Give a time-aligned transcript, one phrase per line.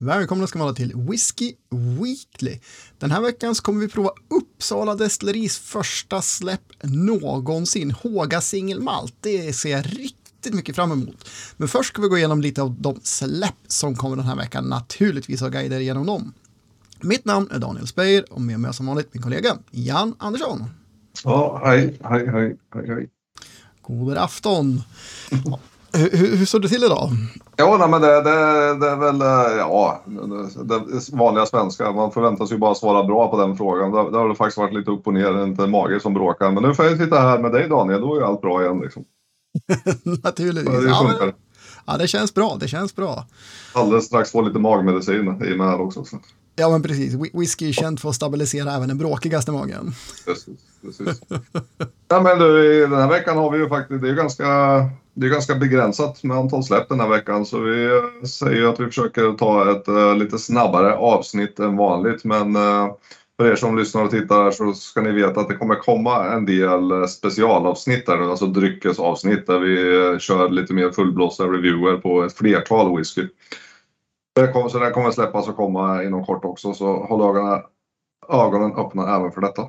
[0.00, 2.58] Välkomna ska vara till Whiskey Weekly.
[2.98, 9.14] Den här veckan så kommer vi prova Uppsala Destilleris första släpp någonsin, Håga singelmalt.
[9.20, 11.28] Det ser jag riktigt mycket fram emot.
[11.56, 14.64] Men först ska vi gå igenom lite av de släpp som kommer den här veckan,
[14.64, 16.32] naturligtvis och guider igenom dem.
[17.00, 20.64] Mitt namn är Daniel Speyer och med mig som vanligt min kollega Jan Andersson.
[21.24, 23.08] Ja, hej, hej, hej, hej, hej.
[23.82, 24.82] God afton.
[25.92, 27.10] hur, hur står det till idag?
[27.56, 28.30] Ja, nej, men det, det,
[28.80, 30.02] det är väl eh, ja,
[30.62, 31.92] det, det vanliga svenska.
[31.92, 33.90] Man förväntas ju bara svara bra på den frågan.
[33.92, 36.50] Det, det har faktiskt varit lite upp och ner, inte mage som bråkar.
[36.50, 38.80] Men nu får jag sitta här med dig Daniel, då är allt bra igen.
[38.80, 39.04] Liksom.
[40.22, 40.80] Naturligtvis.
[40.80, 41.32] Det, Ja, men,
[41.86, 42.56] ja, det känns bra.
[42.60, 43.26] Det känns bra.
[43.72, 46.04] Alldeles strax få lite magmedicin i med här också.
[46.04, 46.18] Så.
[46.56, 47.14] Ja, men precis.
[47.14, 49.94] Whi- Whisky är känt för att stabilisera även den bråkigaste magen.
[50.26, 51.20] Precis, precis.
[52.08, 54.44] ja, men du, den här veckan har vi ju faktiskt, det är ju ganska,
[55.18, 57.46] det är ganska begränsat med antal släpp den här veckan.
[57.46, 62.24] Så vi eh, säger att vi försöker ta ett eh, lite snabbare avsnitt än vanligt.
[62.24, 62.92] Men eh,
[63.36, 66.46] för er som lyssnar och tittar så ska ni veta att det kommer komma en
[66.46, 72.32] del specialavsnitt där nu, alltså dryckesavsnitt där vi kör lite mer fullblåsta reviewer på ett
[72.32, 73.28] flertal whisky.
[74.70, 77.62] Så den kommer släppas och komma inom kort också, så håll ögonen,
[78.28, 79.62] ögonen öppna även för detta.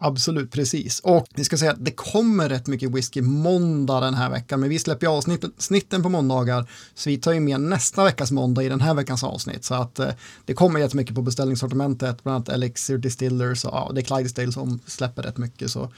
[0.00, 1.00] Absolut, precis.
[1.00, 4.68] Och vi ska säga att det kommer rätt mycket whisky måndag den här veckan, men
[4.68, 8.68] vi släpper ju avsnitten på måndagar, så vi tar ju med nästa veckas måndag i
[8.68, 9.64] den här veckans avsnitt.
[9.64, 10.08] Så att eh,
[10.44, 14.80] det kommer jättemycket på beställningssortimentet, bland annat Elixir Distillers och ja, det är Clydesdale som
[14.86, 15.70] släpper rätt mycket.
[15.70, 15.92] Så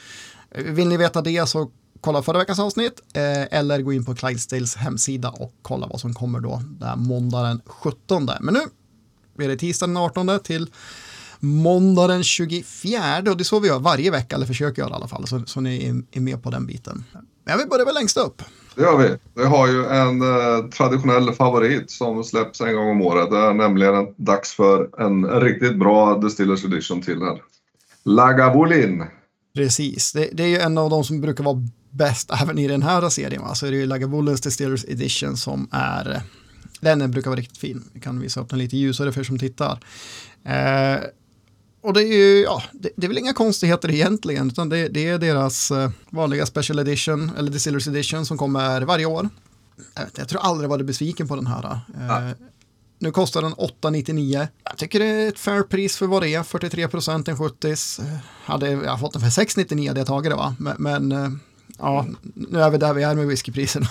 [0.51, 4.15] eh, vill ni veta det så kolla förra veckans avsnitt eh, eller gå in på
[4.15, 8.31] Clydesdales hemsida och kolla vad som kommer då där måndag den 17.
[8.41, 10.71] Men nu är det tisdag den 18 till
[11.41, 14.95] måndag den 24 och det är så vi gör varje vecka, eller försöker göra i
[14.95, 17.05] alla fall, så, så ni är, är med på den biten.
[17.45, 18.43] Men vi börjar väl längst upp.
[18.75, 19.17] Det gör vi.
[19.35, 23.31] Vi har ju en eh, traditionell favorit som släpps en gång om året.
[23.31, 27.43] Det är nämligen en, dags för en riktigt bra Distillers Edition till här.
[28.05, 29.05] Lagavulin.
[29.55, 32.83] Precis, det, det är ju en av de som brukar vara bäst även i den
[32.83, 33.43] här serien.
[33.43, 33.55] Va?
[33.55, 36.23] Så är det ju Lagavulins Distillers Edition som är, eh,
[36.81, 37.85] den brukar vara riktigt fin.
[37.93, 39.81] Vi kan visa upp den lite ljusare för er som tittar.
[40.45, 41.01] Eh,
[41.81, 45.09] och det är ju, ja, det, det är väl inga konstigheter egentligen, utan det, det
[45.09, 49.29] är deras eh, vanliga special edition, eller Distillers edition, som kommer varje år.
[49.95, 51.81] Jag, vet, inte, jag tror aldrig jag varit besviken på den här.
[52.01, 52.31] Eh,
[52.99, 54.49] nu kostar den 8,99.
[54.65, 57.75] Jag tycker det är ett fair pris för vad det är, 43 procent, en 70
[58.45, 61.29] Hade jag fått den för 6,99 hade jag tagit det va, men, men eh,
[61.81, 62.05] ja,
[62.35, 63.87] nu är vi där vi är med whiskypriserna.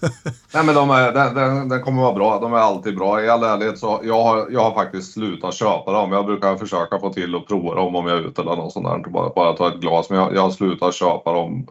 [0.54, 2.40] Nej men de är, den, den, den kommer vara bra.
[2.40, 3.22] De är alltid bra.
[3.22, 6.12] I all ärlighet så jag har jag har faktiskt slutat köpa dem.
[6.12, 8.86] Jag brukar försöka få till och prova dem om jag är ute eller något sånt
[8.86, 9.10] där.
[9.10, 10.10] Bara, bara ta ett glas.
[10.10, 11.66] Men jag, jag har slutat köpa dem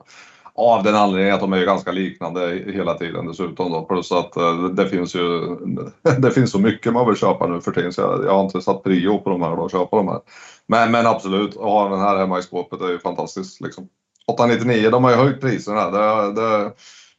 [0.55, 3.71] av den anledningen att de är ju ganska liknande hela tiden dessutom.
[3.71, 3.81] Då.
[3.81, 5.57] Plus att eh, det finns ju
[6.19, 8.61] det finns så mycket man vill köpa nu för tiden så jag, jag har inte
[8.61, 10.19] satt prio på de här och köpa de här.
[10.67, 13.61] Men, men absolut, att ha den här hemma i skåpet är ju fantastiskt.
[13.61, 13.87] Liksom.
[14.29, 15.89] 899, de har ju höjt priserna.
[15.91, 16.71] Det, det,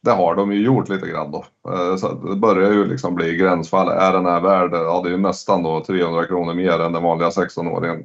[0.02, 1.44] det har de ju gjort lite grann då.
[1.72, 3.88] Eh, Så det börjar ju liksom bli gränsfall.
[3.88, 7.02] Är den här värd, ja det är ju nästan då 300 kronor mer än den
[7.02, 8.04] vanliga 16-åringen.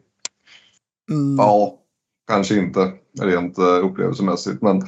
[1.11, 1.35] Mm.
[1.37, 1.73] Ja,
[2.27, 4.79] kanske inte rent eh, upplevelsemässigt men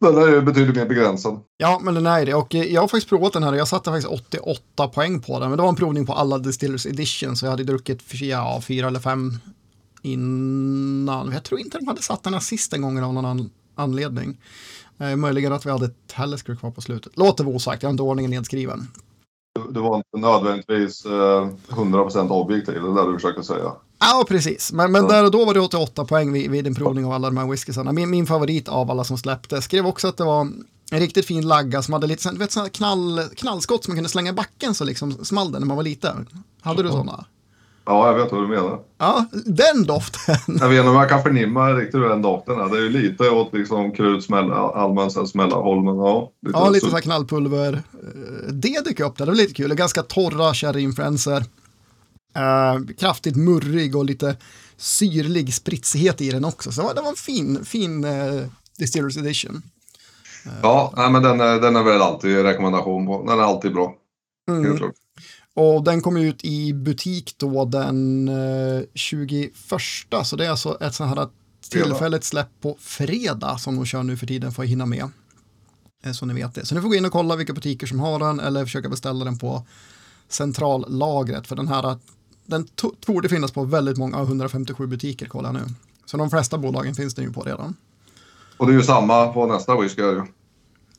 [0.00, 1.40] den är ju betydligt mer begränsad.
[1.56, 2.34] Ja, men den är det.
[2.34, 5.38] Och eh, jag har faktiskt provat den här och jag satte faktiskt 88 poäng på
[5.40, 5.48] den.
[5.48, 8.60] Men det var en provning på alla Distillers Edition, så jag hade druckit för- ja,
[8.68, 9.32] fyra eller fem
[10.02, 11.32] innan.
[11.32, 14.36] Jag tror inte de hade satt den här sist en gång av någon an anledning.
[14.98, 17.12] Eh, möjligen att vi hade Talisker kvar på slutet.
[17.16, 18.88] Låter vara osagt, jag har inte ordningen nedskriven.
[19.70, 23.72] Du, var inte nödvändigtvis eh, 100% objektiv, det är det du försöker säga.
[23.98, 24.72] Ja, precis.
[24.72, 27.28] Men, men där och då var det 88 poäng vid, vid en provning av alla
[27.28, 27.92] de här whiskysarna.
[27.92, 29.62] Min, min favorit av alla som släppte.
[29.62, 30.40] Skrev också att det var
[30.90, 34.34] en riktigt fin lagga som hade lite vet, knall, knallskott som man kunde slänga i
[34.34, 36.26] backen så liksom small den när man var liten.
[36.60, 37.24] Hade du sådana?
[37.90, 38.80] Ja, jag vet vad du menar.
[38.98, 40.36] Ja, den doften.
[40.60, 42.68] Jag vet inte om jag kan förnimma riktigt hur den doften är.
[42.68, 46.30] Det är ju lite åt liksom krutsmäll, allmän så här smällarhåll, men ja.
[46.46, 47.72] Lite, Ja, lite så- här knallpulver.
[47.72, 49.74] Eh, Det dök upp där, det var lite kul.
[49.74, 51.44] Ganska torra sherryinfluenser.
[52.38, 54.36] Uh, kraftigt murrig och lite
[54.76, 56.72] syrlig spritsighet i den också.
[56.72, 58.42] Så det var en fin, fin uh,
[58.78, 59.62] Distillers Edition.
[60.62, 63.24] Ja, nej, men den är, den är väl alltid rekommendation på.
[63.28, 63.94] Den är alltid bra.
[64.50, 64.78] Mm.
[65.54, 69.52] Och den kom ut i butik då den eh, 21,
[70.24, 71.28] så det är alltså ett sånt här
[71.70, 75.10] tillfälligt släpp på fredag som de kör nu för tiden för att hinna med.
[76.04, 76.66] Eh, Så ni vet det.
[76.66, 79.24] Så ni får gå in och kolla vilka butiker som har den eller försöka beställa
[79.24, 79.66] den på
[80.28, 81.98] centrallagret för den här
[82.50, 82.68] den
[83.06, 85.74] borde finnas på väldigt många, 157 butiker kollar jag nu.
[86.04, 87.76] Så de flesta bolagen finns det ju på redan.
[88.56, 90.02] Och det är ju samma på nästa whisky.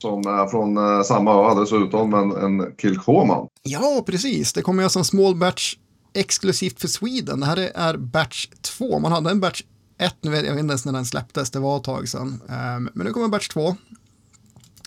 [0.01, 3.47] Som är från eh, samma ö dessutom, en, en Kilchoman.
[3.63, 4.53] Ja, precis.
[4.53, 5.75] Det kommer alltså en small batch
[6.13, 7.39] exklusivt för Sweden.
[7.39, 8.99] Det här är batch 2.
[8.99, 9.63] Man hade en batch
[9.97, 12.41] 1, nu vet jag inte ens när den släpptes, det var ett tag sedan.
[12.49, 13.75] Ehm, men nu kommer batch 2.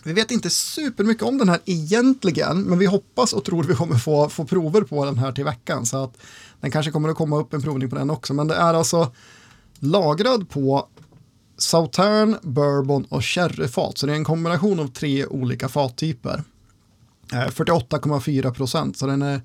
[0.03, 3.95] Vi vet inte supermycket om den här egentligen, men vi hoppas och tror vi kommer
[3.95, 5.85] få, få prover på den här till veckan.
[5.85, 6.17] Så att
[6.61, 8.33] den kanske kommer att komma upp en provning på den också.
[8.33, 9.11] Men det är alltså
[9.79, 10.87] lagrad på
[11.57, 13.97] Sautern, Bourbon och Sherryfat.
[13.97, 16.43] Så det är en kombination av tre olika fattyper.
[17.33, 19.41] Eh, 48,4 procent, så den är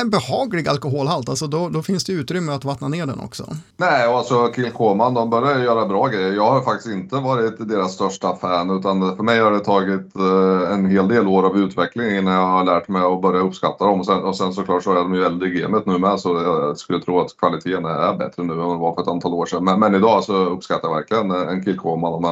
[0.00, 3.44] en behaglig alkoholhalt, alltså då, då, finns det utrymme att vattna ner den också.
[3.76, 6.32] Nej, och alltså Kilkoman, de börjar göra bra grejer.
[6.32, 10.72] Jag har faktiskt inte varit deras största fan, utan för mig har det tagit eh,
[10.72, 14.00] en hel del år av utveckling innan jag har lärt mig att börja uppskatta dem.
[14.00, 16.28] Och sen, och sen såklart så är de ju äldre i gamet nu med, så
[16.28, 19.34] jag skulle tro att kvaliteten är bättre nu än vad den var för ett antal
[19.34, 19.64] år sedan.
[19.64, 22.22] Men, men idag så uppskattar jag verkligen en Kilkoman.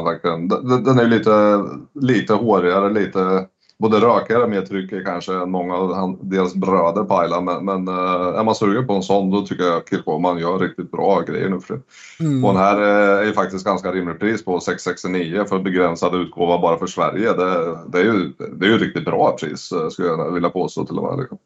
[0.85, 3.47] Den är ju lite, lite hårigare, lite
[3.79, 7.45] både rökigare med tryck kanske än många av deras bröder på Island.
[7.45, 10.91] Men, men uh, är man sugen på en sån då tycker jag Kilkoman gör riktigt
[10.91, 11.83] bra grejer nu för det.
[12.25, 12.45] Mm.
[12.45, 16.59] Och den här uh, är ju faktiskt ganska rimligt pris på 669 för begränsad utgåva
[16.59, 17.33] bara för Sverige.
[17.33, 20.87] Det, det är ju det är ju riktigt bra pris uh, skulle jag vilja påstå
[20.87, 21.21] till och med.
[21.21, 21.39] Liksom.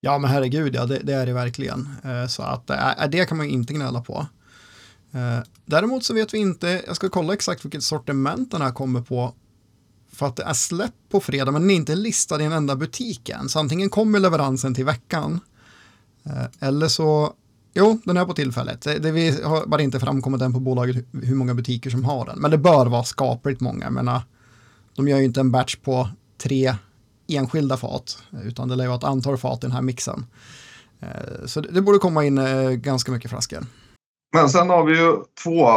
[0.00, 1.88] Ja men herregud ja, det, det är det verkligen.
[2.28, 2.70] Så att
[3.08, 4.26] det kan man inte gnälla på.
[5.64, 9.34] Däremot så vet vi inte, jag ska kolla exakt vilket sortiment den här kommer på
[10.14, 12.76] för att det är släpp på fredag men den är inte listad i en enda
[12.76, 13.48] butik än.
[13.48, 15.40] Så antingen kommer leveransen till veckan
[16.24, 17.32] eh, eller så,
[17.74, 18.82] jo den är på tillfället.
[18.82, 22.26] Det, det vi har bara inte framkommit än på bolaget hur många butiker som har
[22.26, 22.38] den.
[22.38, 23.84] Men det bör vara skapligt många.
[23.84, 24.22] Jag menar,
[24.96, 26.08] de gör ju inte en batch på
[26.38, 26.74] tre
[27.28, 30.26] enskilda fat utan det lär vara ett antal fat i den här mixen.
[31.00, 33.66] Eh, så det borde komma in eh, ganska mycket flaskor.
[34.34, 35.68] Men sen har vi ju två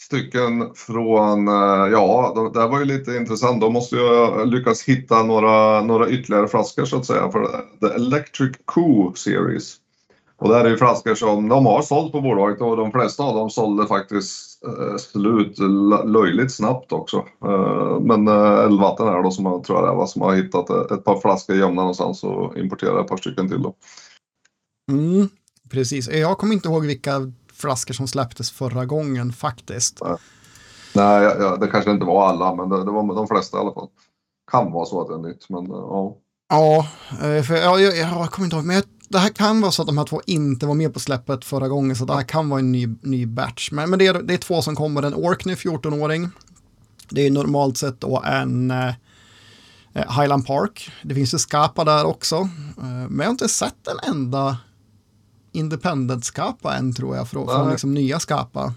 [0.00, 3.60] stycken från, eh, ja, det här var ju lite intressant.
[3.60, 8.56] De måste ju lyckas hitta några, några ytterligare flaskor så att säga för The Electric
[8.64, 9.76] Coo Series.
[10.36, 13.22] Och det här är ju flaskor som de har sålt på bolaget och de flesta
[13.22, 15.58] av dem sålde faktiskt eh, slut
[16.04, 17.16] löjligt snabbt också.
[17.44, 21.04] Eh, men Eldvatten är då som jag tror jag det var som har hittat ett
[21.04, 23.74] par flaskor gömda någonstans och importerat ett par stycken till då.
[24.90, 25.28] Mm,
[25.70, 30.00] precis, jag kommer inte ihåg vilka flaskor som släpptes förra gången faktiskt.
[30.92, 33.72] Nej, ja, det kanske inte var alla, men det, det, var de flesta i alla
[33.72, 33.88] fall.
[34.50, 36.16] Kan vara så att det är nytt, men ja.
[36.48, 39.82] Ja, eh, för jag, jag, jag kommer inte ihåg, men det här kan vara så
[39.82, 42.48] att de här två inte var med på släppet förra gången, så det här kan
[42.48, 43.70] vara en ny, ny batch.
[43.70, 46.30] Men, men det, är, det är två som kommer, en Orkney 14-åring.
[47.10, 48.92] Det är normalt sett då en eh,
[49.92, 50.90] Highland Park.
[51.02, 52.36] Det finns ju Skapa där också.
[52.78, 54.56] Eh, men jag har inte sett en enda
[55.58, 58.74] independent-skapa än tror jag, från, från liksom nya skapa.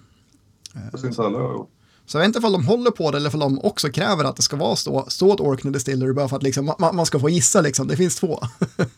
[2.06, 4.36] Så jag vet inte om de håller på det eller om de också kräver att
[4.36, 7.20] det ska vara stå, stå ett Orkney Distillery bara för att liksom, man, man ska
[7.20, 8.40] få gissa liksom, det finns två.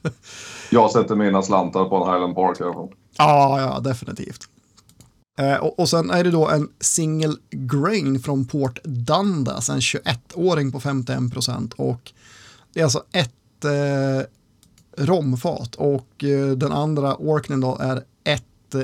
[0.69, 2.89] jag sätter mina slantar på en Highland Park i alla fall.
[3.17, 4.41] Ja, ja, definitivt.
[5.39, 10.71] Eh, och, och sen är det då en single grain från Port Dundas, en 21-åring
[10.71, 12.11] på 51 procent och
[12.73, 14.25] det är alltså ett eh,
[14.97, 18.81] romfat och eh, den andra Orknen då är ett eh,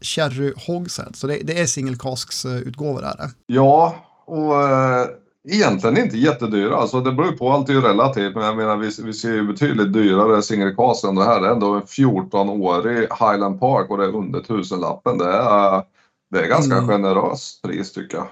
[0.00, 1.12] Cherry Hogshead.
[1.14, 5.06] Så det, det är casks eh, utgåvor är Ja, och äh,
[5.48, 6.76] egentligen inte jättedyra.
[6.76, 8.34] Alltså det beror på, allt är ju relativt.
[8.34, 11.40] Men jag menar vi, vi ser ju betydligt dyrare single cask än det här.
[11.40, 15.18] Det är ändå en 14-årig Highland Park och det är under tusenlappen.
[15.18, 15.82] Det är,
[16.30, 16.88] det är ganska mm.
[16.88, 18.26] generöst pris tycker jag.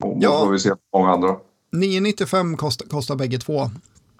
[0.00, 0.44] Och ja.
[0.44, 1.36] vi ser många andra.
[1.72, 3.70] 995 kostar, kostar bägge två.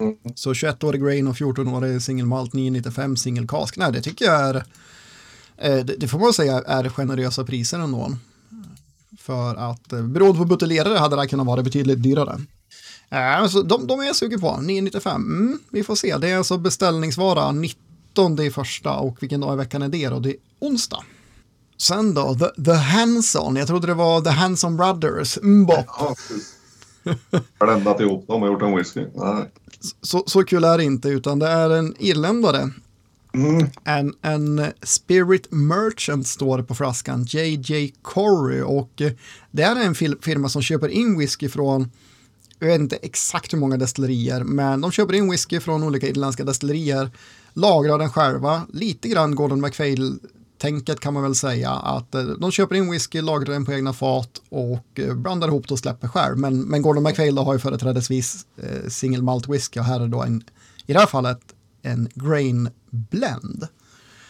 [0.02, 0.16] Mm.
[0.34, 3.76] Så 21-årig grain och 14-årig single malt 995 single cask.
[3.76, 4.64] Nej, det tycker jag är,
[5.56, 8.16] eh, det, får man säga är generösa priser ändå.
[9.18, 12.40] För att eh, beroende på buteljerare hade det kunnat vara betydligt dyrare.
[13.10, 15.22] Äh, så de, de är jag sugen på, 995.
[15.22, 19.56] Mm, vi får se, det är alltså beställningsvara 19 i första och vilken dag i
[19.56, 20.18] veckan är det då?
[20.18, 21.04] Det är onsdag.
[21.78, 26.00] Sen då, The, the Hanson, jag trodde det var The Hanson Brothers, Mbop.
[26.00, 26.14] Mm,
[27.58, 29.06] Bländat ihop dem och gjort en whisky.
[29.14, 29.50] Nej.
[30.00, 32.70] Så, så kul är det inte, utan det är en irländare.
[33.34, 33.66] Mm.
[33.84, 38.62] En, en Spirit Merchant står det på flaskan, JJ Corey.
[38.62, 39.02] Och
[39.50, 41.90] det är en firma som köper in whisky från,
[42.58, 46.44] jag vet inte exakt hur många destillerier, men de köper in whisky från olika irländska
[46.44, 47.10] destillerier,
[47.52, 50.18] lagrar den själva, lite grann Gordon MacPhail
[50.62, 53.92] tänket kan man väl säga att eh, de köper in whisky, lagrar den på egna
[53.92, 56.38] fat och eh, blandar ihop det och släpper själv.
[56.38, 60.22] Men, men Gordon McPhail har ju företrädesvis eh, single malt whisky och här är då
[60.22, 60.44] en,
[60.86, 61.40] i det här fallet
[61.82, 63.68] en grain blend.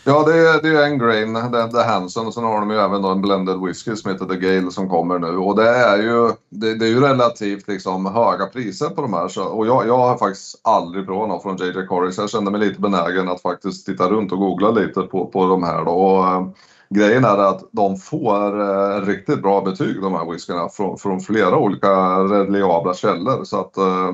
[0.05, 2.71] Ja, det är, det är en grain, det, det är Hanson och sen har de
[2.71, 5.37] ju även då en blended whisky som heter The Gale som kommer nu.
[5.37, 9.29] Och det är ju, det, det är ju relativt liksom höga priser på de här
[9.29, 12.51] så, och jag, jag har faktiskt aldrig provat någon från JJ Corey så jag kände
[12.51, 15.91] mig lite benägen att faktiskt titta runt och googla lite på, på de här då.
[15.91, 16.47] Och, äh,
[16.89, 21.59] grejen är att de får äh, riktigt bra betyg de här whiskyna från, från flera
[21.59, 23.45] olika reliabla källor.
[23.45, 24.13] Så att äh,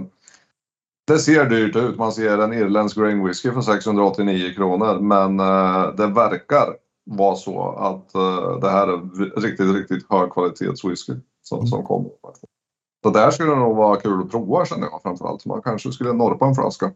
[1.08, 1.98] det ser dyrt ut.
[1.98, 6.74] Man ser en irländsk grain whisky för 689 kronor men uh, det verkar
[7.04, 11.12] vara så att uh, det här är riktigt, riktigt högkvalitetswhisky
[11.42, 12.10] som, som kommer.
[13.02, 15.46] Så där skulle det nog vara kul att prova känner jag framförallt.
[15.46, 16.92] Man kanske skulle norpa en flaska.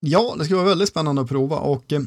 [0.00, 2.00] Ja, det skulle vara väldigt spännande att prova och eh,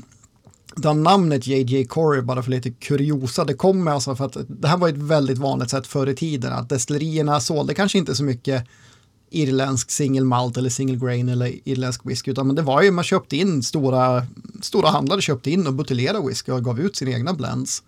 [0.75, 4.77] det namnet JJ Corey, bara för lite kuriosa, det kommer alltså för att det här
[4.77, 8.67] var ett väldigt vanligt sätt förr i tiden att destillerierna sålde kanske inte så mycket
[9.35, 13.03] irländsk single malt eller single grain eller irländsk whisky, utan men det var ju man
[13.03, 14.25] köpte in stora,
[14.61, 17.83] stora handlare köpte in och buteljerade whisky och gav ut sina egna blends.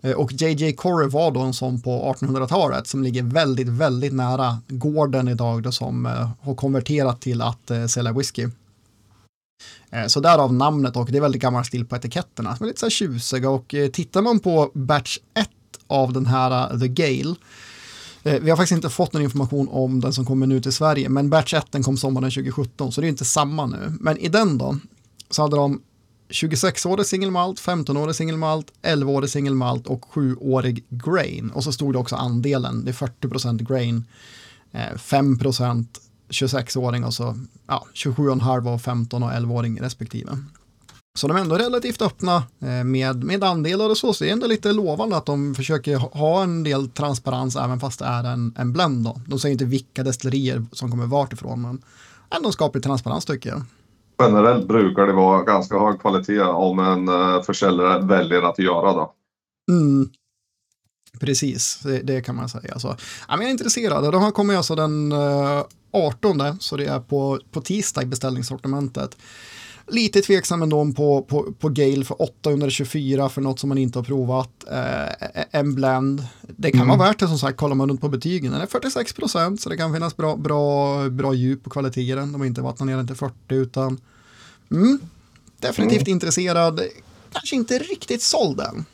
[0.00, 4.58] Eh, och JJ Corey var då en sån på 1800-talet som ligger väldigt, väldigt nära
[4.68, 8.48] gården idag då som eh, har konverterat till att eh, sälja whisky.
[10.06, 12.86] Så därav namnet och det är väldigt gammal stil på etiketterna som är lite så
[12.86, 15.48] här tjusiga och tittar man på batch 1
[15.86, 17.34] av den här The Gale
[18.22, 21.08] Eh, vi har faktiskt inte fått någon information om den som kommer nu till Sverige,
[21.08, 23.92] men batch 1 kom sommaren 2017, så det är inte samma nu.
[24.00, 24.78] Men i den då,
[25.30, 25.80] så hade de
[26.28, 31.50] 26-årig singelmalt, 15-årig singelmalt, 11-årig singelmalt och 7-årig grain.
[31.50, 34.04] Och så stod det också andelen, det är 40% grain,
[34.72, 35.86] eh, 5%
[36.30, 40.38] 26-åring och så ja, 27,5 och 15 och 11-åring respektive.
[41.18, 44.32] Så de är ändå relativt öppna eh, med, med andelar och så, så det är
[44.32, 48.54] ändå lite lovande att de försöker ha en del transparens även fast det är en,
[48.58, 49.04] en blend.
[49.04, 49.20] Då.
[49.26, 51.82] De säger inte vilka destillerier som kommer vart ifrån, men
[52.36, 53.62] ändå skaplig transparens tycker jag.
[54.22, 59.06] Generellt brukar det vara ganska hög kvalitet om en uh, försäljare väljer att göra det.
[59.72, 60.10] Mm.
[61.20, 62.78] Precis, det, det, kan man säga.
[62.78, 62.96] Så,
[63.28, 64.12] jag är intresserad.
[64.12, 69.16] De här kommer alltså den uh, 18, så det är på, på tisdag i beställningssortimentet.
[69.90, 74.04] Lite tveksam ändå på, på, på Gale för 824 för något som man inte har
[74.04, 74.50] provat.
[74.70, 76.26] Eh, en blend.
[76.56, 76.98] Det kan mm.
[76.98, 78.52] vara värt det som sagt, kollar man runt på betygen.
[78.52, 82.14] Den är 46 procent så det kan finnas bra, bra, bra djup och kvalitet i
[82.14, 82.32] den.
[82.32, 84.00] De har inte vattnat ner den till 40 utan
[84.70, 84.98] mm,
[85.60, 86.12] definitivt mm.
[86.12, 86.80] intresserad.
[87.32, 88.84] Kanske inte riktigt såld än.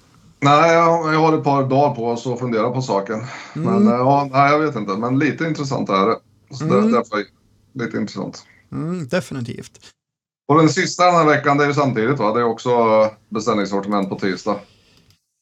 [0.41, 3.27] Nej, jag, jag har ett par dagar på oss att fundera på saken.
[3.57, 3.73] Mm.
[3.73, 6.17] Men eh, ja, nej, jag vet inte, men lite intressant är det.
[6.57, 6.93] Så mm.
[6.93, 7.25] därför
[7.73, 8.45] lite intressant.
[8.73, 9.94] Mm, definitivt.
[10.49, 12.35] Och den sista den här veckan, det är ju samtidigt va?
[12.35, 12.71] Det är också
[13.29, 14.57] beställningssortiment på tisdag.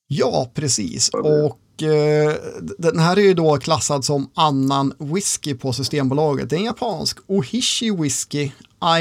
[0.09, 1.09] Ja, precis.
[1.09, 2.35] Och eh,
[2.78, 6.50] den här är ju då klassad som annan whisky på Systembolaget.
[6.50, 8.50] Det är en japansk Ohishi whisky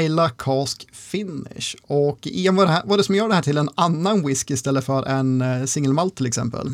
[0.00, 1.76] Isla Cask Finish.
[1.82, 3.70] Och Ian, vad är, det här, vad är det som gör det här till en
[3.74, 6.70] annan whisky istället för en eh, single malt till exempel?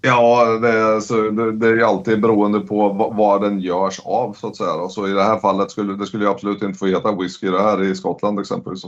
[0.00, 4.48] Ja, det är, så det, det är alltid beroende på vad, den görs av så
[4.48, 4.74] att säga.
[4.74, 7.62] Och så I det här fallet skulle det skulle absolut inte få heta whisky det
[7.62, 8.82] här i Skottland exempelvis.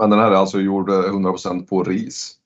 [0.00, 2.36] Men den här är alltså gjord 100% på ris.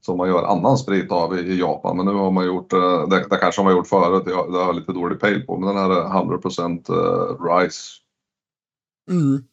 [0.00, 1.96] Som man gör annan sprit av i, Japan.
[1.96, 4.46] Men nu har man gjort, eh, det, det kanske man har gjort förut, det har,
[4.52, 5.58] jag lite dålig pejl på.
[5.58, 7.80] Men den här är 100% uh, rice.
[9.10, 9.44] Mm.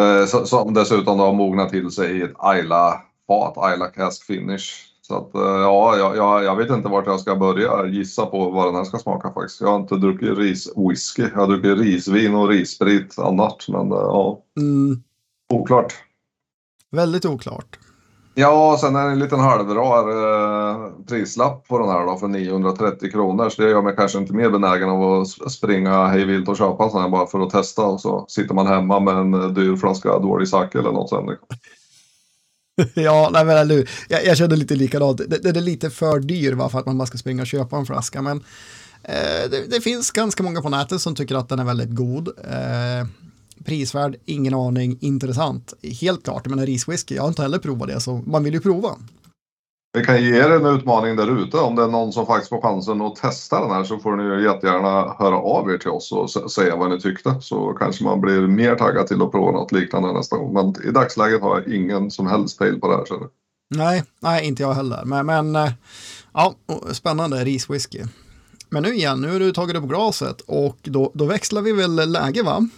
[0.00, 4.95] Eh, som dessutom har mognat till sig i ett Ayla-fat, Ayla Cask Finish.
[5.06, 8.68] Så att, eh, ja, jag, jag, vet inte vart jag ska börja gissa på vad
[8.68, 9.60] den här ska smaka faktiskt.
[9.60, 11.22] Jag har inte druckit riswhisky.
[11.32, 13.68] Jag har druckit risvin och rissprit annars.
[13.68, 15.02] Men eh, ja, mm.
[15.52, 15.94] oklart.
[16.90, 17.78] Väldigt oklart.
[18.34, 23.10] Ja, sen är det en liten halvrar eh, prislapp på den här då för 930
[23.10, 23.48] kronor.
[23.48, 26.90] Så det gör mig kanske inte mer benägen av att springa hejvilt och köpa en
[26.90, 27.86] sån här bara för att testa.
[27.86, 31.30] Och så sitter man hemma med en dyr flaska dålig sake eller något sånt.
[32.94, 35.20] ja, nej men eller jag, jag kände lite likadant.
[35.28, 37.86] Den är lite för dyr va, för att man bara ska springa och köpa en
[37.86, 38.22] flaska.
[38.22, 38.36] Men
[39.02, 42.28] eh, det, det, finns ganska många på nätet som tycker att den är väldigt god.
[42.28, 43.06] Eh,
[43.64, 45.74] prisvärd, ingen aning, intressant.
[46.00, 48.96] Helt klart, men riswhisky, jag har inte heller provat det, så man vill ju prova.
[49.96, 51.56] Vi kan ge er en utmaning där ute.
[51.56, 54.44] Om det är någon som faktiskt får chansen att testa den här så får ni
[54.44, 57.36] jättegärna höra av er till oss och säga vad ni tyckte.
[57.40, 60.52] Så kanske man blir mer taggad till att prova något liknande nästa gång.
[60.52, 63.04] Men i dagsläget har jag ingen som helst pejl på det här.
[63.04, 63.28] Så.
[63.70, 65.04] Nej, nej, inte jag heller.
[65.04, 65.72] Men, men eh,
[66.32, 66.54] ja,
[66.92, 68.02] spännande riswhisky.
[68.70, 72.12] Men nu igen, nu har du tagit upp glaset och då, då växlar vi väl
[72.12, 72.68] läge va?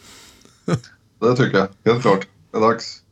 [1.20, 2.26] det tycker jag, helt klart.
[2.50, 3.02] Det är dags.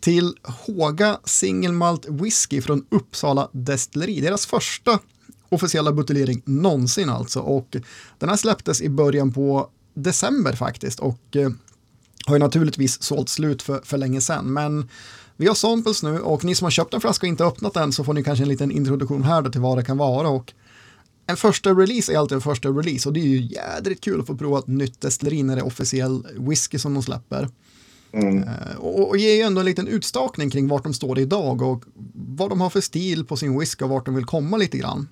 [0.00, 4.20] Till Håga Single Malt Whisky från Uppsala Destilleri.
[4.20, 4.98] Deras första
[5.48, 7.40] officiella buteljering någonsin alltså.
[7.40, 7.76] Och
[8.18, 11.00] den här släpptes i början på december faktiskt.
[11.00, 11.50] Och eh,
[12.26, 14.52] har ju naturligtvis sålt slut för, för länge sedan.
[14.52, 14.88] Men
[15.36, 17.92] vi har samples nu och ni som har köpt en flaska och inte öppnat den
[17.92, 20.28] så får ni kanske en liten introduktion här då till vad det kan vara.
[20.28, 20.52] Och
[21.26, 24.26] en första release är alltid en första release och det är ju jädrigt kul att
[24.26, 27.48] få prova ett nytt destilleri när det är officiell whisky som de släpper.
[28.12, 28.48] Mm.
[28.78, 32.50] Och, och ger ju ändå en liten utstakning kring vart de står idag och vad
[32.50, 35.08] de har för stil på sin whisky och vart de vill komma lite grann.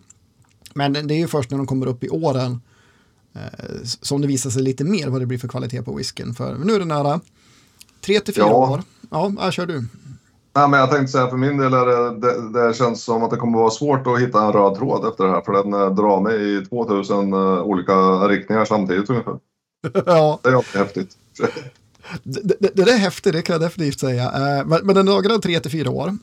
[0.74, 2.60] Men det är ju först när de kommer upp i åren
[3.34, 6.34] eh, som det visar sig lite mer vad det blir för kvalitet på whiskyn.
[6.34, 7.20] För nu är det nära
[8.00, 8.54] 3 till 4 ja.
[8.54, 8.82] år.
[9.10, 9.84] Ja, här kör du.
[10.54, 13.30] Nej, men jag tänkte säga för min del är det, det, det, känns som att
[13.30, 15.94] det kommer vara svårt att hitta en röd tråd efter det här för den eh,
[15.94, 17.94] drar mig i 2000 uh, eh, olika
[18.28, 19.38] riktningar samtidigt ungefär.
[20.06, 20.38] ja.
[20.42, 21.16] Det är alltid häftigt.
[22.22, 24.24] det, det, det, är häftigt, det kan jag definitivt säga.
[24.24, 26.16] Eh, men, men den lagrar 3 till 4 år.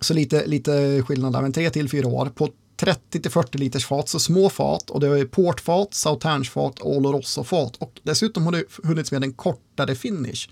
[0.00, 2.26] Så lite, lite skillnad där, men 3 till 4 år.
[2.34, 6.96] På 30 till 40 liters fat, så små fat och det är portfat, sauternsfat och
[6.96, 10.48] oloroso-fat och dessutom har det hunnits med en kortare finish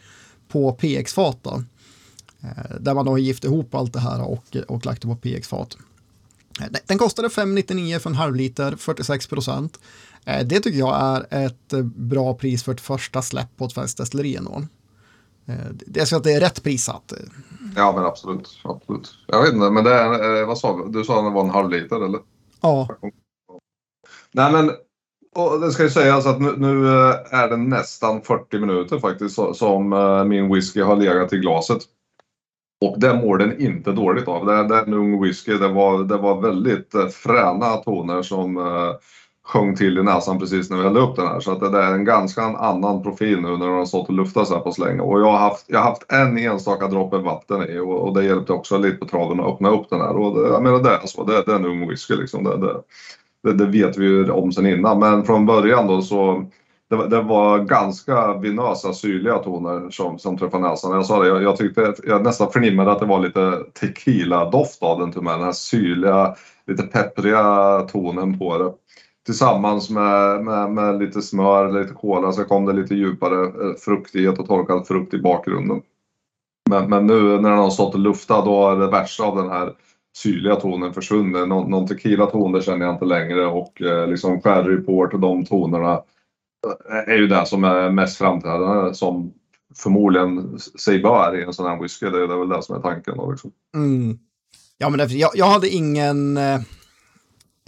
[0.49, 1.47] på PX-fat.
[1.47, 1.61] Eh,
[2.81, 5.77] där man då har gift ihop allt det här och, och lagt det på PX-fat.
[6.61, 9.79] Eh, den kostade 5,99 för en halv liter, 46 procent.
[10.27, 10.95] Eh, det tycker jag
[11.31, 14.63] är ett bra pris för ett första släpp på ett svenskt destilleri ändå.
[15.95, 17.13] Jag ska att det är rätt prissatt.
[17.77, 19.15] Ja men absolut, absolut.
[19.27, 20.93] Jag vet inte, men det är, vad sa du?
[20.93, 22.21] Du sa att det var en halv liter eller?
[22.61, 22.89] Ja.
[24.33, 24.71] Nej men
[25.35, 26.89] och det ska ju sägas att nu, nu,
[27.31, 29.89] är det nästan 40 minuter faktiskt som
[30.29, 31.83] min whisky har legat i glaset.
[32.83, 34.47] Och det mår den inte dåligt av.
[34.47, 35.53] Det, det är en ung whisky.
[35.53, 38.57] Det var, det var väldigt eh, fräna toner som
[39.45, 41.41] sjöng till i näsan precis när vi hällde upp den här.
[41.41, 44.49] Så att det, är en ganska annan profil nu när den har stått och luftat
[44.49, 45.01] så här på så länge.
[45.01, 48.25] Och jag har haft, jag har haft en enstaka droppe vatten i och, och, det
[48.25, 50.17] hjälpte också lite på traven att öppna upp den här.
[50.17, 51.25] Och det, jag menar det är så.
[51.25, 52.45] Det, det är en ung whisky liksom.
[52.45, 52.83] Det,
[53.43, 54.99] det, det, vet vi ju om sen innan.
[54.99, 56.45] Men från början då så
[56.91, 60.93] det, det, var ganska vinösa, syrliga toner som, som träffade näsan.
[60.93, 65.01] Jag sa det, jag, jag tyckte, jag nästan förnimmade att det var lite tequila-doft av
[65.01, 65.35] den till med.
[65.35, 66.35] Den här syrliga,
[66.67, 68.73] lite peppriga tonen på det.
[69.27, 74.39] Tillsammans med, med, med lite smör, lite kola så kom det lite djupare eh, fruktighet
[74.39, 75.83] och torkad frukt i bakgrunden.
[76.71, 79.51] Men, men nu när den har stått och luftat då är det värsta av den
[79.51, 79.75] här
[80.17, 81.49] syrliga tonen försvunnit.
[81.49, 85.45] Någon, någon tequila-ton det känner jag inte längre och eh, liksom sherry port och de
[85.45, 85.93] tonerna
[86.91, 89.33] eh, är ju det som är mest framträdande som
[89.77, 92.07] förmodligen sig bör i en sån här whisky.
[92.07, 93.17] Det är väl det som är tanken.
[93.17, 93.51] Då, liksom.
[93.77, 94.19] Mm.
[94.79, 96.61] Ja, men därför, jag, jag hade ingen, eh,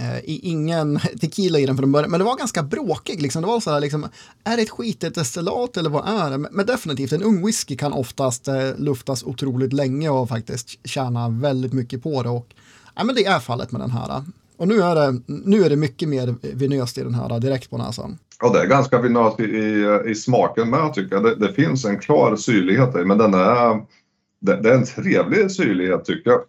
[0.01, 3.23] Eh, ingen tequila i den från början, men det var ganska bråkig.
[3.23, 3.43] Liksom.
[3.43, 4.09] Det var så här, liksom,
[4.45, 6.39] är det ett skitigt destillat eller vad är det?
[6.39, 11.29] Men, men definitivt, en ung whisky kan oftast eh, luftas otroligt länge och faktiskt tjäna
[11.29, 12.29] väldigt mycket på det.
[12.29, 12.55] Och,
[12.95, 14.25] ja, men det är fallet med den här.
[14.57, 17.79] Och nu är det, nu är det mycket mer vinöst i den här direkt på
[17.79, 18.19] näsan.
[18.41, 21.25] Ja, det är ganska vinöst i, i, i, smaken med tycker jag.
[21.25, 23.75] Det, det, finns en klar syrlighet i men den är,
[24.41, 26.41] det, det, är en trevlig syrlighet tycker jag.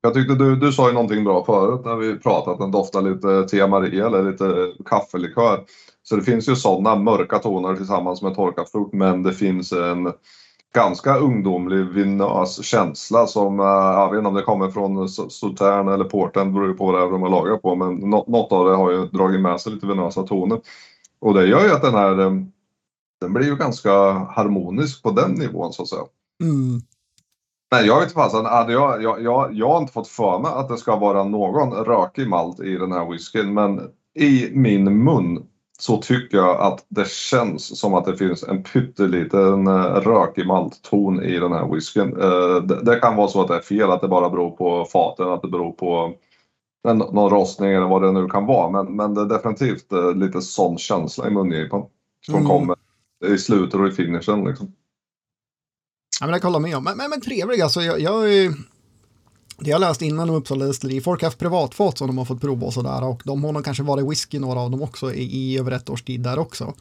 [0.00, 3.02] Jag tyckte du, du sa ju någonting bra förut när vi pratade att den doftar
[3.02, 5.64] lite Tia Maria eller lite kaffelikör.
[6.02, 10.12] Så det finns ju sådana mörka toner tillsammans med torkat frukt men det finns en
[10.74, 16.04] ganska ungdomlig vinös känsla som, eh, jag vet inte om det kommer från Sautern eller
[16.04, 19.40] Porten, beror på vad de har lagrat på, men något av det har ju dragit
[19.40, 20.60] med sig lite vinösa toner.
[21.20, 22.32] Och det gör ju att den här, eh,
[23.20, 26.02] den blir ju ganska harmonisk på den nivån så att säga.
[26.42, 26.80] Mm.
[27.70, 30.76] Men jag vet fasen, jag, jag, jag, jag har inte fått för mig att det
[30.76, 33.80] ska vara någon rökig malt i den här whiskyn, men
[34.14, 35.46] i min mun
[35.80, 41.22] så tycker jag att det känns som att det finns en pytteliten eh, rökig maltton
[41.22, 42.20] i den här whiskyn.
[42.20, 45.28] Eh, det kan vara så att det är fel, att det bara beror på faten,
[45.28, 46.14] att det beror på
[46.84, 48.70] någon rostning eller vad det nu kan vara.
[48.70, 51.82] Men, men det är definitivt eh, lite sån känsla i mungipan
[52.26, 52.48] som mm.
[52.48, 52.76] kommer
[53.26, 54.44] i slutet och i finishen.
[54.44, 54.72] Liksom.
[56.20, 56.84] Ja, men det kan jag hålla med om.
[56.84, 58.54] Men, men, men trevlig, alltså jag, jag är
[59.58, 62.40] det jag läst innan om Uppsala destilleri, folk har haft privatfat som de har fått
[62.40, 65.22] prova och sådär och de har nog kanske varit whisky några av dem också i,
[65.22, 66.74] i över ett års tid där också.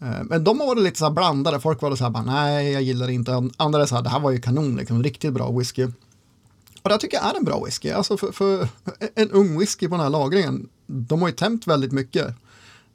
[0.00, 2.72] Eh, men de har varit lite så här blandade, folk var så här bara nej
[2.72, 5.32] jag gillar det inte, andra är så här det här var ju kanon, liksom, riktigt
[5.32, 5.86] bra whisky.
[6.82, 8.68] Och det tycker jag är en bra whisky, alltså för, för
[9.14, 12.26] en ung whisky på den här lagringen, de har ju tämt väldigt mycket.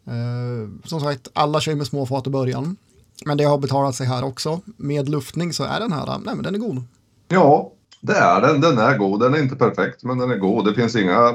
[0.06, 2.78] Eh, som sagt, alla kör med små fat i början.
[3.26, 4.62] Men det har betalat sig här också.
[4.78, 6.84] Med luftning så är den här, nej men den är god.
[7.28, 8.62] Ja, det är den.
[8.62, 9.20] Den är god.
[9.20, 10.66] Den är inte perfekt, men den är god.
[10.66, 11.34] Det finns inga,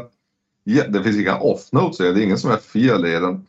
[0.64, 3.46] det finns inga off-notes Det är inget som är fel i den.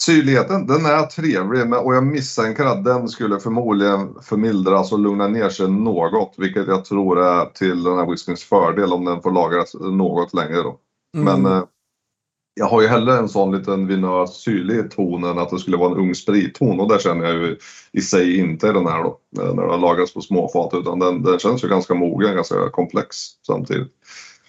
[0.00, 5.48] Syrligheten, den är trevlig och jag misstänker att den skulle förmodligen förmildras och lugna ner
[5.48, 9.74] sig något, vilket jag tror är till den här whiskyns fördel om den får lagras
[9.74, 10.78] något längre då.
[11.16, 11.42] Mm.
[11.42, 11.62] Men eh,
[12.60, 15.92] jag har ju hellre en sån liten vinös syrlig ton än att det skulle vara
[15.92, 17.56] en ung spritton och det känner jag ju
[17.92, 19.18] i sig inte i den här då.
[19.30, 23.16] När det har lagrats på småfat utan den, den känns ju ganska mogen, ganska komplex
[23.46, 23.88] samtidigt.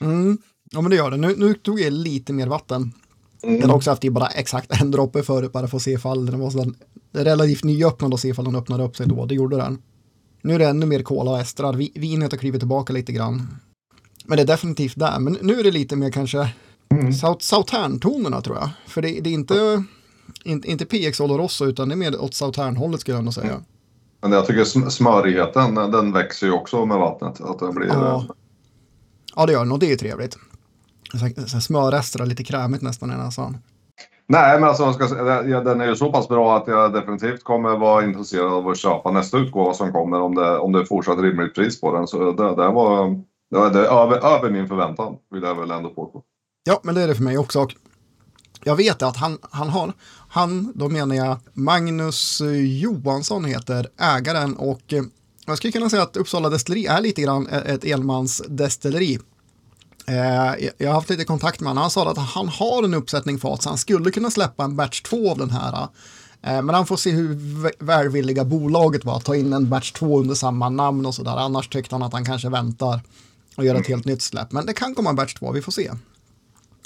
[0.02, 0.38] Mm.
[0.72, 1.18] Ja men det gör det.
[1.18, 2.94] Nu, nu tog jag lite mer vatten.
[3.44, 3.60] Mm.
[3.60, 6.26] Den har också haft i bara exakt en droppe förut bara för att se ifall
[6.26, 6.74] den var så
[7.14, 9.26] relativt nyöppnad och se ifall den öppnade upp sig då.
[9.26, 9.82] Det gjorde den.
[10.42, 12.00] Nu är det ännu mer kola och estrar.
[12.00, 13.48] Vinet har klivit tillbaka lite grann.
[14.26, 15.20] Men det är definitivt där.
[15.20, 16.50] Men nu är det lite mer kanske
[16.92, 17.14] mm.
[17.40, 18.70] Southern-tonerna tror jag.
[18.88, 19.84] För det, det är inte,
[20.44, 23.62] inte, inte PX Oloroso utan det är mer åt Southern-hållet skulle jag nog säga.
[24.22, 27.42] Men jag tycker smörigheten den växer ju också med vattnet.
[27.42, 27.88] Att den blir...
[27.88, 28.26] Ja.
[29.36, 30.38] ja det gör den och det är trevligt.
[31.62, 33.58] Smörrester lite krämigt nästan i näsan.
[34.28, 37.78] Nej, men alltså, ska, ja, den är ju så pass bra att jag definitivt kommer
[37.78, 41.20] vara intresserad av att köpa nästa utgåva som kommer om det, om det är fortsatt
[41.20, 42.08] rimligt pris på den.
[42.08, 46.24] Så det, det var det är över, över min förväntan, vill jag väl ändå påstå.
[46.64, 47.60] Ja, men det är det för mig också.
[47.60, 47.76] Och
[48.64, 49.94] jag vet att han, han har,
[50.30, 52.42] han, då menar jag Magnus
[52.82, 55.04] Johansson heter ägaren och eh,
[55.46, 59.20] jag skulle kunna säga att Uppsala Destilleri är lite grann ett elmansdestilleri.
[60.08, 61.82] Eh, jag har haft lite kontakt med honom.
[61.82, 65.02] Han sa att han har en uppsättning fat så han skulle kunna släppa en batch
[65.02, 65.88] 2 av den här.
[66.42, 70.20] Eh, men han får se hur välvilliga bolaget var att ta in en batch 2
[70.20, 71.38] under samma namn och sådär.
[71.38, 73.02] Annars tyckte han att han kanske väntar
[73.56, 74.52] och göra ett helt nytt släpp.
[74.52, 75.92] Men det kan komma en batch 2, vi får se.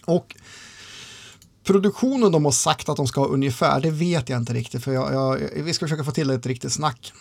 [0.06, 0.36] Och
[1.64, 4.84] produktionen de har sagt att de ska ha ungefär, det vet jag inte riktigt.
[4.84, 7.14] För jag, jag, vi ska försöka få till ett riktigt snack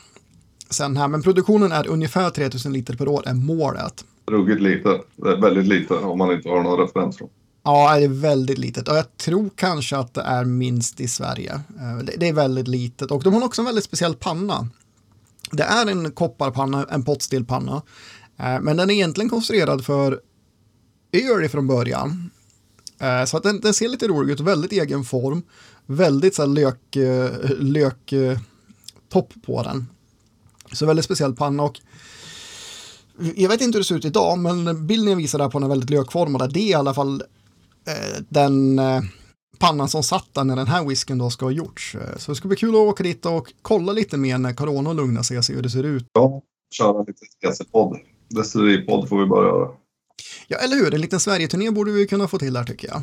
[0.70, 1.08] sen här.
[1.08, 4.04] Men produktionen är ungefär 3000 liter per år är målet.
[4.26, 5.00] Ruggigt lite.
[5.16, 7.28] Det är väldigt lite om man inte har någon referens från.
[7.62, 11.52] Ja, det är väldigt litet och jag tror kanske att det är minst i Sverige.
[11.52, 14.68] Eh, det är väldigt litet och de har också en väldigt speciell panna.
[15.50, 17.82] Det är en kopparpanna, en pottstillpanna,
[18.38, 20.20] eh, men den är egentligen konstruerad för
[21.12, 22.30] öl från början.
[23.00, 25.42] Eh, så att den, den, ser lite rolig ut, väldigt egen form,
[25.86, 28.38] väldigt så här lök, eh, lök eh,
[29.08, 29.86] topp på den.
[30.72, 31.80] Så väldigt speciell panna och
[33.36, 35.64] jag vet inte hur det ser ut idag, men bilden jag visar där på den
[35.64, 36.52] är väldigt lökformad.
[36.52, 37.22] Det är i alla fall
[37.86, 39.00] eh, den eh,
[39.58, 41.94] pannan som satt där när den här whisken då ska ha gjorts.
[41.94, 44.92] Eh, så det ska bli kul att åka dit och kolla lite mer när corona
[44.92, 46.06] lugnar sig och se hur det ser ut.
[46.12, 47.98] Ja, köra lite SC-podd.
[48.28, 49.68] Destilleripodd får vi bara göra.
[50.46, 50.94] Ja, eller hur?
[50.94, 53.02] En liten Sverige-turné borde vi kunna få till där tycker jag.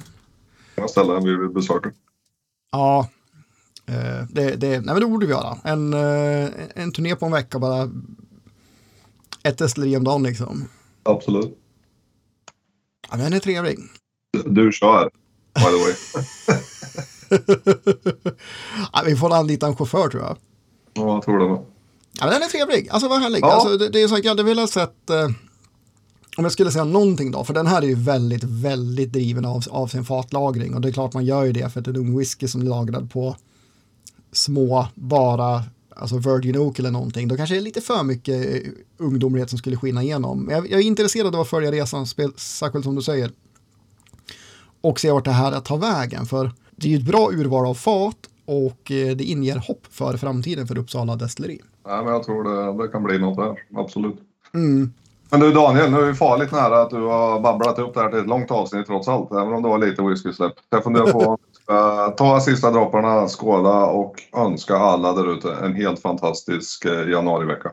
[0.76, 1.92] Ja, ställen vi vill besöka.
[2.72, 3.10] Ja,
[4.30, 5.58] det, det, nej, men det borde vi göra.
[5.64, 5.94] En,
[6.76, 7.90] en turné på en vecka bara
[9.44, 10.68] ett destilleri om dagen liksom.
[11.04, 11.58] Absolut.
[13.12, 13.80] Ja, den är trevlig.
[14.46, 15.10] Du kör,
[15.56, 15.94] by the way.
[18.94, 20.38] ja, vi får anlita en chaufför tror jag.
[20.94, 21.46] Ja, jag tror det.
[21.46, 22.90] Ja, men den är trevlig.
[22.90, 23.42] Alltså vad härligt.
[23.42, 23.52] Ja.
[23.52, 25.30] Alltså, det, det är så att jag hade velat sett eh,
[26.38, 29.64] om jag skulle säga någonting då, för den här är ju väldigt, väldigt driven av,
[29.70, 31.96] av sin fatlagring och det är klart man gör ju det för att det är
[31.96, 33.36] en ung whisky som är lagrad på
[34.32, 35.64] små, bara
[35.96, 39.60] alltså Virgin Oak eller någonting, då kanske det är lite för mycket eh, ungdomlighet som
[39.60, 40.48] skulle skina igenom.
[40.52, 43.32] Jag, jag är intresserad av att följa resan, särskilt som du säger,
[44.82, 47.74] och se vart det här tar vägen, för det är ju ett bra urval av
[47.74, 51.60] fat och eh, det inger hopp för framtiden för Uppsala destilleri.
[51.84, 54.20] Ja, men jag tror det, det kan bli något där, absolut.
[54.54, 54.94] Mm.
[55.32, 58.10] Men du Daniel, nu är vi farligt nära att du har babblat upp det här
[58.10, 60.54] till ett långt avsnitt trots allt, även om det var lite whiskysläpp.
[60.70, 66.00] Jag funderar på att ta sista dropparna, skåla och önska alla där ute en helt
[66.00, 67.72] fantastisk eh, januarivecka.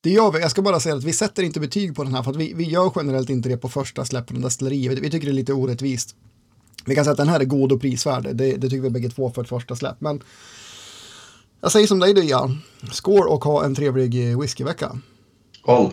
[0.00, 0.40] Det gör vi.
[0.40, 2.52] Jag ska bara säga att vi sätter inte betyg på den här för att vi,
[2.54, 4.90] vi gör generellt inte det på första släppen av destillerier.
[4.90, 6.16] Vi, vi tycker det är lite orättvist.
[6.86, 8.22] Vi kan säga att den här är god och prisvärd.
[8.22, 10.00] Det, det tycker vi bägge två för ett första släpp.
[10.00, 10.22] Men
[11.60, 12.62] jag säger som dig du Jan.
[12.92, 14.98] Skål och ha en trevlig whiskyvecka.
[15.62, 15.92] Skål!